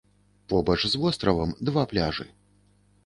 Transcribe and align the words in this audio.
Побач 0.53 0.77
з 0.93 1.01
востравам 1.03 1.53
два 1.71 1.83
пляжы. 1.93 2.27